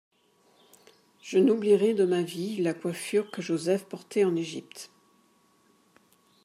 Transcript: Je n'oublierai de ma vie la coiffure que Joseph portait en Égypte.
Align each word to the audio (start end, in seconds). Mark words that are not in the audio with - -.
Je 1.21 1.37
n'oublierai 1.37 1.93
de 1.93 2.05
ma 2.05 2.23
vie 2.23 2.57
la 2.59 2.73
coiffure 2.73 3.29
que 3.29 3.43
Joseph 3.43 3.85
portait 3.85 4.25
en 4.25 4.35
Égypte. 4.35 4.89